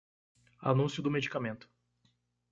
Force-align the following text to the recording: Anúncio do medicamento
Anúncio 0.71 1.03
do 1.03 1.11
medicamento 1.15 1.65